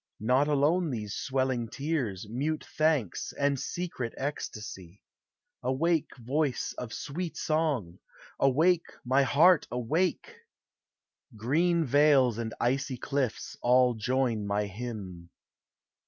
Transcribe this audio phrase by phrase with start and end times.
[0.19, 4.99] not alone these swelling tears, Mute thanks, and secret ecstasy!
[5.61, 7.99] Awake, Voice of sweet song!
[8.39, 10.37] Awake, my heart, awake!
[11.35, 15.29] Green vales and icy cliffs, all join my hymn.